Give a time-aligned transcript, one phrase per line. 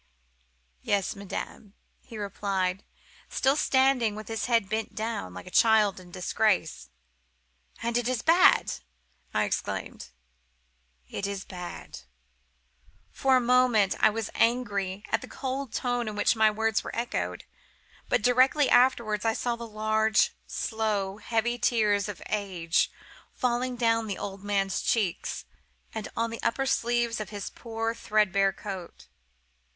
[0.81, 2.83] "'Yes, madame,' he replied,
[3.29, 6.89] still standing with his head bent down, like a child in disgrace.
[7.83, 8.73] "'And it is bad!'
[9.31, 10.09] I exclaimed.
[11.07, 11.99] "'It is bad.'
[13.11, 16.95] For a moment I was angry at the cold tone in which my words were
[16.95, 17.43] echoed;
[18.09, 22.89] but directly afterwards I saw the large, slow, heavy tears of age
[23.35, 25.45] falling down the old man's cheeks,
[25.93, 29.05] and on to the sleeves of his poor, threadbare coat.